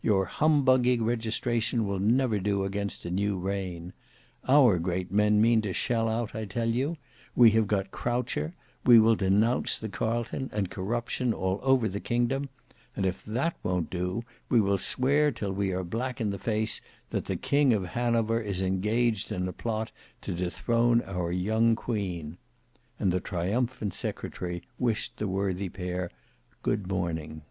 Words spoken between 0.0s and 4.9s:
Your humbugging registration will never do against a new reign. Our